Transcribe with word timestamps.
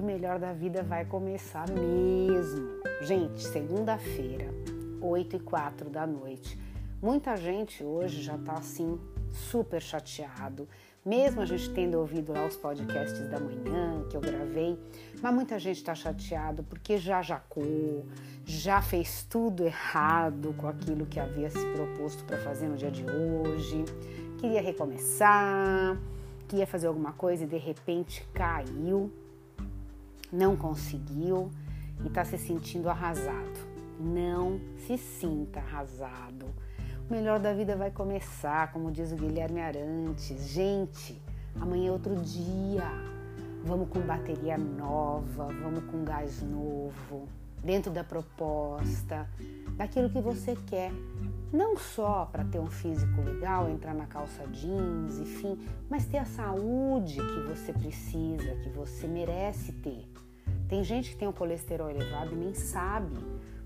melhor 0.00 0.38
da 0.38 0.52
vida 0.52 0.82
vai 0.82 1.04
começar 1.04 1.68
mesmo. 1.68 2.80
Gente, 3.02 3.42
segunda-feira, 3.42 4.46
8 5.00 5.36
e 5.36 5.40
4 5.40 5.90
da 5.90 6.06
noite. 6.06 6.56
Muita 7.02 7.36
gente 7.36 7.82
hoje 7.82 8.22
já 8.22 8.38
tá 8.38 8.52
assim, 8.52 8.96
super 9.32 9.82
chateado, 9.82 10.68
mesmo 11.04 11.40
a 11.40 11.44
gente 11.44 11.68
tendo 11.70 11.98
ouvido 11.98 12.32
lá 12.32 12.46
os 12.46 12.56
podcasts 12.56 13.28
da 13.28 13.40
manhã 13.40 14.06
que 14.08 14.16
eu 14.16 14.20
gravei, 14.20 14.78
mas 15.20 15.34
muita 15.34 15.58
gente 15.58 15.78
está 15.78 15.96
chateado 15.96 16.62
porque 16.62 16.98
já 16.98 17.20
jacou, 17.20 18.06
já 18.44 18.80
fez 18.80 19.24
tudo 19.28 19.64
errado 19.64 20.54
com 20.56 20.68
aquilo 20.68 21.04
que 21.04 21.18
havia 21.18 21.50
se 21.50 21.66
proposto 21.72 22.24
para 22.24 22.38
fazer 22.38 22.68
no 22.68 22.76
dia 22.76 22.90
de 22.90 23.04
hoje, 23.04 23.84
queria 24.38 24.62
recomeçar, 24.62 26.00
queria 26.46 26.66
fazer 26.68 26.86
alguma 26.86 27.12
coisa 27.12 27.42
e 27.42 27.46
de 27.48 27.58
repente 27.58 28.24
caiu, 28.32 29.12
não 30.32 30.56
conseguiu 30.56 31.50
e 32.02 32.08
está 32.08 32.24
se 32.24 32.38
sentindo 32.38 32.88
arrasado. 32.88 33.72
Não 34.00 34.58
se 34.78 34.98
sinta 34.98 35.60
arrasado 35.60 36.46
o 37.08 37.14
melhor 37.14 37.38
da 37.38 37.52
vida 37.52 37.76
vai 37.76 37.90
começar, 37.90 38.72
como 38.72 38.90
diz 38.90 39.12
o 39.12 39.16
Guilherme 39.16 39.60
Arantes. 39.60 40.48
Gente, 40.48 41.20
amanhã 41.60 41.88
é 41.88 41.92
outro 41.92 42.16
dia. 42.16 42.84
Vamos 43.64 43.88
com 43.90 44.00
bateria 44.00 44.56
nova, 44.56 45.48
vamos 45.62 45.84
com 45.90 46.04
gás 46.04 46.42
novo, 46.42 47.28
dentro 47.62 47.92
da 47.92 48.02
proposta, 48.02 49.28
daquilo 49.76 50.08
que 50.08 50.20
você 50.20 50.56
quer. 50.66 50.90
Não 51.52 51.76
só 51.76 52.24
para 52.24 52.44
ter 52.44 52.58
um 52.58 52.70
físico 52.70 53.20
legal, 53.20 53.68
entrar 53.68 53.94
na 53.94 54.06
calça 54.06 54.46
jeans, 54.46 55.18
enfim, 55.18 55.58
mas 55.90 56.06
ter 56.06 56.18
a 56.18 56.24
saúde 56.24 57.16
que 57.16 57.40
você 57.46 57.72
precisa, 57.72 58.56
que 58.62 58.70
você 58.70 59.06
merece 59.06 59.70
ter. 59.72 60.08
Tem 60.66 60.82
gente 60.82 61.10
que 61.10 61.16
tem 61.16 61.28
o 61.28 61.32
colesterol 61.32 61.90
elevado 61.90 62.32
e 62.32 62.36
nem 62.36 62.54
sabe 62.54 63.18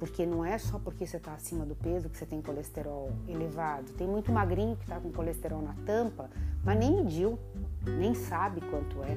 porque 0.00 0.24
não 0.24 0.42
é 0.42 0.56
só 0.56 0.78
porque 0.78 1.06
você 1.06 1.18
está 1.18 1.34
acima 1.34 1.64
do 1.64 1.74
peso 1.74 2.08
que 2.08 2.16
você 2.16 2.24
tem 2.24 2.40
colesterol 2.40 3.12
elevado. 3.28 3.92
Tem 3.92 4.08
muito 4.08 4.32
magrinho 4.32 4.74
que 4.74 4.84
está 4.84 4.98
com 4.98 5.12
colesterol 5.12 5.60
na 5.60 5.74
tampa, 5.84 6.30
mas 6.64 6.78
nem 6.78 6.96
mediu, 6.96 7.38
nem 7.86 8.14
sabe 8.14 8.62
quanto 8.62 9.02
é. 9.04 9.16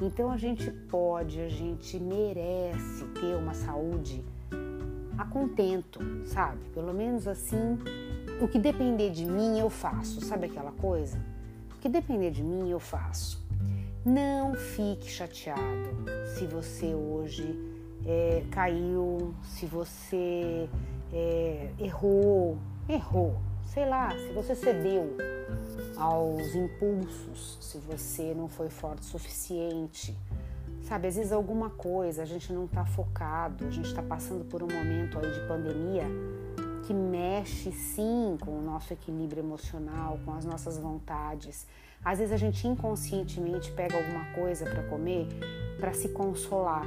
Então 0.00 0.30
a 0.30 0.36
gente 0.36 0.70
pode, 0.70 1.40
a 1.40 1.48
gente 1.48 1.98
merece 1.98 3.04
ter 3.20 3.34
uma 3.36 3.52
saúde 3.52 4.24
a 5.18 5.24
contento, 5.24 6.00
sabe? 6.26 6.60
Pelo 6.74 6.92
menos 6.92 7.26
assim, 7.26 7.78
o 8.40 8.48
que 8.48 8.58
depender 8.58 9.10
de 9.10 9.24
mim 9.24 9.58
eu 9.58 9.70
faço, 9.70 10.20
sabe 10.20 10.46
aquela 10.46 10.72
coisa? 10.72 11.18
O 11.74 11.78
que 11.78 11.88
depender 11.88 12.30
de 12.30 12.42
mim 12.42 12.70
eu 12.70 12.80
faço. 12.80 13.44
Não 14.04 14.54
fique 14.54 15.10
chateado 15.10 16.04
se 16.36 16.46
você 16.46 16.94
hoje 16.94 17.58
é, 18.06 18.44
caiu, 18.50 19.34
se 19.42 19.66
você 19.66 20.68
é, 21.12 21.70
errou, 21.78 22.56
errou, 22.88 23.36
sei 23.66 23.88
lá, 23.88 24.10
se 24.10 24.32
você 24.32 24.54
cedeu 24.54 25.16
aos 25.96 26.54
impulsos, 26.54 27.58
se 27.60 27.78
você 27.78 28.34
não 28.34 28.48
foi 28.48 28.68
forte 28.68 29.02
o 29.02 29.04
suficiente. 29.04 30.16
Sabe, 30.86 31.08
às 31.08 31.16
vezes 31.16 31.32
alguma 31.32 31.68
coisa, 31.70 32.22
a 32.22 32.24
gente 32.24 32.52
não 32.52 32.66
está 32.66 32.86
focado, 32.86 33.66
a 33.66 33.70
gente 33.70 33.88
está 33.88 34.02
passando 34.02 34.44
por 34.44 34.62
um 34.62 34.68
momento 34.68 35.18
aí 35.18 35.32
de 35.32 35.40
pandemia 35.48 36.04
que 36.86 36.94
mexe 36.94 37.72
sim 37.72 38.38
com 38.40 38.52
o 38.52 38.62
nosso 38.62 38.92
equilíbrio 38.92 39.40
emocional, 39.40 40.20
com 40.24 40.32
as 40.32 40.44
nossas 40.44 40.78
vontades. 40.78 41.66
Às 42.04 42.20
vezes 42.20 42.32
a 42.32 42.36
gente 42.36 42.68
inconscientemente 42.68 43.72
pega 43.72 43.96
alguma 43.96 44.26
coisa 44.26 44.64
para 44.64 44.84
comer 44.84 45.26
para 45.80 45.92
se 45.92 46.10
consolar, 46.10 46.86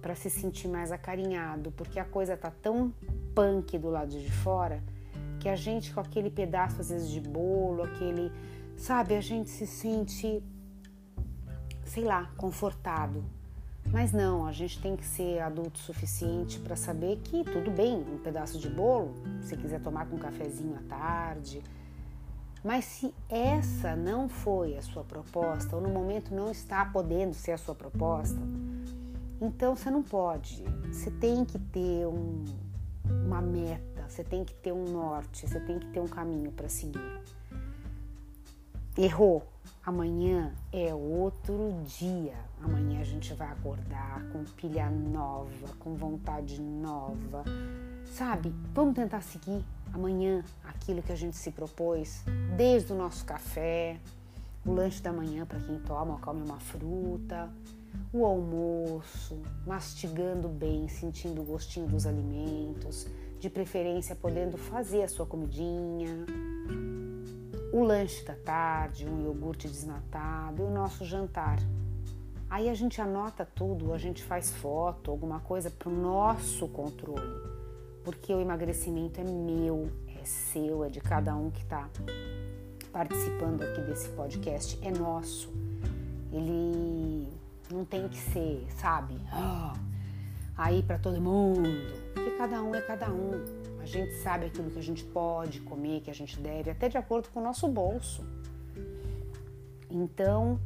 para 0.00 0.14
se 0.14 0.30
sentir 0.30 0.68
mais 0.68 0.90
acarinhado, 0.90 1.70
porque 1.72 2.00
a 2.00 2.04
coisa 2.06 2.38
tá 2.38 2.50
tão 2.50 2.90
punk 3.34 3.76
do 3.76 3.90
lado 3.90 4.18
de 4.18 4.32
fora 4.32 4.82
que 5.38 5.48
a 5.48 5.56
gente 5.56 5.92
com 5.92 6.00
aquele 6.00 6.30
pedaço 6.30 6.80
às 6.80 6.88
vezes 6.88 7.10
de 7.10 7.20
bolo, 7.20 7.82
aquele, 7.82 8.32
sabe, 8.76 9.14
a 9.14 9.20
gente 9.20 9.50
se 9.50 9.66
sente 9.66 10.42
sei 11.90 12.04
lá, 12.04 12.30
confortado. 12.36 13.24
Mas 13.86 14.12
não, 14.12 14.46
a 14.46 14.52
gente 14.52 14.80
tem 14.80 14.94
que 14.94 15.04
ser 15.04 15.40
adulto 15.40 15.78
suficiente 15.80 16.60
para 16.60 16.76
saber 16.76 17.16
que 17.16 17.42
tudo 17.42 17.68
bem, 17.68 17.96
um 17.96 18.18
pedaço 18.18 18.60
de 18.60 18.70
bolo, 18.70 19.12
se 19.42 19.56
quiser 19.56 19.80
tomar 19.80 20.06
com 20.06 20.14
um 20.14 20.18
cafezinho 20.18 20.76
à 20.76 20.82
tarde. 20.88 21.60
Mas 22.62 22.84
se 22.84 23.12
essa 23.28 23.96
não 23.96 24.28
foi 24.28 24.76
a 24.76 24.82
sua 24.82 25.02
proposta, 25.02 25.74
ou 25.74 25.82
no 25.82 25.88
momento 25.88 26.32
não 26.32 26.52
está 26.52 26.84
podendo 26.84 27.34
ser 27.34 27.52
a 27.52 27.58
sua 27.58 27.74
proposta, 27.74 28.38
então 29.40 29.74
você 29.74 29.90
não 29.90 30.02
pode, 30.02 30.62
você 30.92 31.10
tem 31.10 31.44
que 31.44 31.58
ter 31.58 32.06
um, 32.06 32.44
uma 33.26 33.42
meta, 33.42 34.04
você 34.08 34.22
tem 34.22 34.44
que 34.44 34.54
ter 34.54 34.70
um 34.70 34.84
norte, 34.84 35.48
você 35.48 35.58
tem 35.58 35.80
que 35.80 35.86
ter 35.88 35.98
um 35.98 36.06
caminho 36.06 36.52
para 36.52 36.68
seguir. 36.68 37.20
Errou, 38.96 39.42
amanhã 39.90 40.54
é 40.72 40.94
outro 40.94 41.82
dia. 41.84 42.34
Amanhã 42.62 43.00
a 43.00 43.04
gente 43.04 43.34
vai 43.34 43.48
acordar 43.48 44.24
com 44.32 44.44
pilha 44.44 44.88
nova, 44.88 45.68
com 45.78 45.94
vontade 45.94 46.60
nova. 46.60 47.44
Sabe? 48.06 48.54
Vamos 48.72 48.94
tentar 48.94 49.20
seguir 49.20 49.64
amanhã 49.92 50.44
aquilo 50.64 51.02
que 51.02 51.12
a 51.12 51.16
gente 51.16 51.36
se 51.36 51.50
propôs, 51.50 52.24
desde 52.56 52.92
o 52.92 52.96
nosso 52.96 53.24
café, 53.24 53.98
o 54.64 54.72
lanche 54.72 55.02
da 55.02 55.12
manhã 55.12 55.44
para 55.44 55.58
quem 55.60 55.78
toma, 55.80 56.18
come 56.18 56.42
uma 56.42 56.58
fruta 56.58 57.50
o 58.12 58.24
almoço, 58.24 59.36
mastigando 59.66 60.48
bem, 60.48 60.88
sentindo 60.88 61.42
o 61.42 61.44
gostinho 61.44 61.88
dos 61.88 62.06
alimentos, 62.06 63.06
de 63.38 63.50
preferência 63.50 64.14
podendo 64.14 64.56
fazer 64.56 65.02
a 65.02 65.08
sua 65.08 65.26
comidinha, 65.26 66.26
o 67.72 67.84
lanche 67.84 68.24
da 68.24 68.34
tarde, 68.34 69.06
um 69.06 69.24
iogurte 69.24 69.68
desnatado 69.68 70.62
e 70.62 70.64
o 70.64 70.70
nosso 70.70 71.04
jantar. 71.04 71.58
Aí 72.48 72.68
a 72.68 72.74
gente 72.74 73.00
anota 73.00 73.46
tudo, 73.54 73.92
a 73.92 73.98
gente 73.98 74.22
faz 74.22 74.50
foto, 74.50 75.10
alguma 75.10 75.38
coisa 75.40 75.70
para 75.70 75.88
o 75.88 75.92
nosso 75.92 76.66
controle, 76.68 77.40
porque 78.04 78.34
o 78.34 78.40
emagrecimento 78.40 79.20
é 79.20 79.24
meu, 79.24 79.88
é 80.20 80.24
seu, 80.24 80.84
é 80.84 80.88
de 80.88 81.00
cada 81.00 81.36
um 81.36 81.50
que 81.50 81.62
está 81.62 81.88
participando 82.92 83.62
aqui 83.62 83.80
desse 83.82 84.08
podcast, 84.10 84.78
é 84.82 84.90
nosso. 84.90 85.48
Ele 86.32 87.28
não 87.70 87.84
tem 87.84 88.08
que 88.08 88.18
ser, 88.18 88.66
sabe? 88.80 89.14
Oh, 89.32 89.76
aí 90.56 90.82
para 90.82 90.98
todo 90.98 91.20
mundo. 91.20 91.68
Porque 92.14 92.30
cada 92.32 92.62
um 92.62 92.74
é 92.74 92.80
cada 92.80 93.10
um. 93.10 93.59
A 93.82 93.86
gente 93.86 94.14
sabe 94.16 94.46
aquilo 94.46 94.70
que 94.70 94.78
a 94.78 94.82
gente 94.82 95.04
pode 95.04 95.60
comer, 95.60 96.00
que 96.00 96.10
a 96.10 96.14
gente 96.14 96.38
deve, 96.38 96.70
até 96.70 96.88
de 96.88 96.98
acordo 96.98 97.28
com 97.30 97.40
o 97.40 97.42
nosso 97.42 97.66
bolso. 97.68 98.24
Então, 99.90 100.60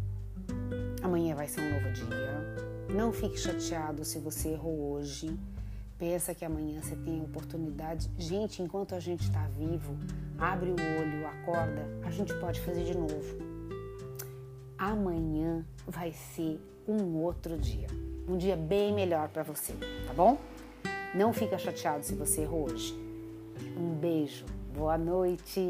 amanhã 1.02 1.34
vai 1.34 1.48
ser 1.48 1.60
um 1.60 1.72
novo 1.72 1.92
dia. 1.92 2.64
Não 2.94 3.12
fique 3.12 3.38
chateado 3.38 4.04
se 4.04 4.18
você 4.18 4.50
errou 4.50 4.92
hoje. 4.92 5.38
Pensa 5.98 6.34
que 6.34 6.44
amanhã 6.44 6.82
você 6.82 6.96
tem 6.96 7.20
a 7.20 7.24
oportunidade. 7.24 8.10
Gente, 8.18 8.62
enquanto 8.62 8.94
a 8.94 9.00
gente 9.00 9.22
está 9.22 9.46
vivo, 9.48 9.96
abre 10.38 10.70
o 10.70 10.74
olho, 10.74 11.26
acorda, 11.26 11.88
a 12.04 12.10
gente 12.10 12.34
pode 12.34 12.60
fazer 12.60 12.84
de 12.84 12.96
novo. 12.96 13.38
Amanhã 14.76 15.64
vai 15.86 16.12
ser 16.12 16.60
um 16.86 17.16
outro 17.16 17.56
dia. 17.56 17.86
Um 18.28 18.36
dia 18.36 18.56
bem 18.56 18.92
melhor 18.92 19.28
para 19.28 19.42
você, 19.42 19.72
tá 20.06 20.12
bom? 20.12 20.38
Não 21.14 21.32
fica 21.32 21.56
chateado 21.56 22.04
se 22.04 22.14
você 22.14 22.42
errou 22.42 22.70
hoje. 22.70 23.03
Um 23.76 23.94
beijo, 23.94 24.44
boa 24.76 24.96
noite. 24.98 25.68